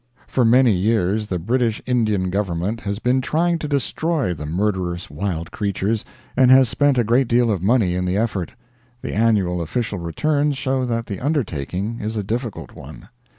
For 0.27 0.43
many 0.43 0.71
years 0.71 1.27
the 1.27 1.37
British 1.37 1.79
Indian 1.85 2.31
Government 2.31 2.81
has 2.81 2.97
been 2.97 3.21
trying 3.21 3.59
to 3.59 3.67
destroy 3.67 4.33
the 4.33 4.47
murderous 4.47 5.11
wild 5.11 5.51
creatures, 5.51 6.03
and 6.35 6.49
has 6.49 6.67
spent 6.69 6.97
a 6.97 7.03
great 7.03 7.27
deal 7.27 7.51
of 7.51 7.61
money 7.61 7.93
in 7.93 8.05
the 8.05 8.17
effort. 8.17 8.55
The 9.03 9.13
annual 9.13 9.61
official 9.61 9.99
returns 9.99 10.57
show 10.57 10.85
that 10.85 11.05
the 11.05 11.19
undertaking 11.19 11.99
is 12.01 12.17
a 12.17 12.23
difficult 12.23 12.71
one. 12.73 13.09